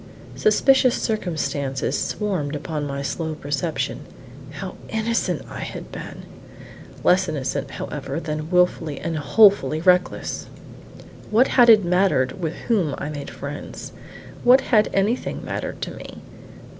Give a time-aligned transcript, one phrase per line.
[0.35, 3.99] Suspicious circumstances swarmed upon my slow perception:
[4.49, 6.23] how innocent I had been!
[7.03, 10.47] Less innocent, however, than wilfully and wholly reckless:
[11.29, 13.91] what had it mattered with whom I made friends?
[14.43, 16.23] What had anything mattered to me?